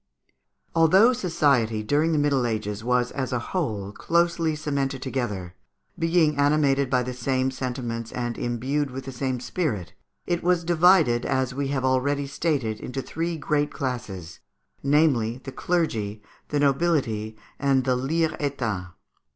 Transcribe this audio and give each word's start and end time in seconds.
Although 0.73 1.13
society 1.13 1.83
during 1.83 2.11
the 2.11 2.17
Middle 2.17 2.47
Ages 2.47 2.83
was, 2.83 3.11
as 3.11 3.31
a 3.31 3.37
whole, 3.53 3.91
closely 3.91 4.55
cemented 4.55 5.03
together, 5.03 5.53
being 5.99 6.37
animated 6.37 6.89
by 6.89 7.03
the 7.03 7.13
same 7.13 7.51
sentiments 7.51 8.11
and 8.11 8.35
imbued 8.35 8.89
with 8.89 9.05
the 9.05 9.11
same 9.11 9.39
spirit, 9.39 9.93
it 10.25 10.41
was 10.41 10.63
divided, 10.63 11.23
as 11.23 11.53
we 11.53 11.67
have 11.67 11.85
already 11.85 12.25
stated, 12.25 12.79
into 12.79 13.03
three 13.03 13.37
great 13.37 13.69
classes, 13.71 14.39
namely, 14.81 15.37
the 15.43 15.51
clergy, 15.51 16.23
the 16.47 16.59
nobility, 16.59 17.37
and 17.59 17.83
the 17.85 17.95
_liers 17.95 18.35
état. 18.39 18.93